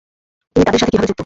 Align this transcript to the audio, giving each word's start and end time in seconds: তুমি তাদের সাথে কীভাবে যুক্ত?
তুমি 0.55 0.63
তাদের 0.65 0.79
সাথে 0.79 0.91
কীভাবে 0.91 1.07
যুক্ত? 1.07 1.19